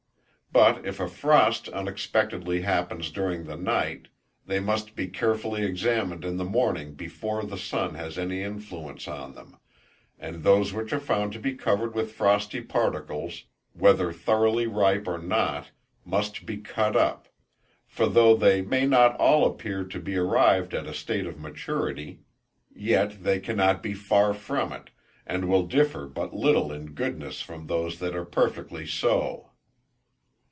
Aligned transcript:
But 0.53 0.85
if 0.85 0.99
a 0.99 1.07
frost 1.07 1.69
unexpectedly 1.69 2.59
happens 2.59 3.09
during 3.09 3.45
the 3.45 3.55
night, 3.55 4.09
they 4.45 4.59
must 4.59 4.97
be 4.97 5.07
carefully 5.07 5.63
examined 5.63 6.25
in 6.25 6.35
the 6.35 6.43
morning 6.43 6.93
before 6.93 7.45
the 7.45 7.57
sun 7.57 7.95
has 7.95 8.17
any 8.19 8.43
influence 8.43 9.07
on 9.07 9.33
them; 9.33 9.55
and 10.19 10.43
those 10.43 10.73
which 10.73 10.91
are 10.91 10.99
found 10.99 11.31
to 11.31 11.39
be 11.39 11.55
covered 11.55 11.95
with 11.95 12.11
frosty 12.11 12.59
particles, 12.59 13.45
whether 13.71 14.11
thoroughly 14.11 14.67
ripe 14.67 15.07
or 15.07 15.17
not, 15.17 15.71
must 16.03 16.45
be 16.45 16.57
cut 16.57 16.97
up: 16.97 17.29
for 17.87 18.05
though 18.07 18.35
they 18.35 18.61
may 18.61 18.85
not 18.85 19.15
all 19.21 19.45
appear 19.47 19.85
to 19.85 20.01
be 20.01 20.17
arrived 20.17 20.73
at 20.73 20.85
a 20.85 20.93
state 20.93 21.25
of 21.25 21.39
maturity, 21.39 22.19
yet 22.75 23.23
they 23.23 23.39
cannot 23.39 23.81
be 23.81 23.93
far 23.93 24.33
from 24.33 24.73
it, 24.73 24.89
and 25.25 25.47
will 25.47 25.65
differ 25.65 26.09
but 26.09 26.33
little 26.35 26.73
in 26.73 26.87
goodness 26.87 27.39
from 27.39 27.67
those 27.67 27.99
that 27.99 28.13
are 28.17 28.25
perfectly 28.25 28.85
so. 28.85 29.47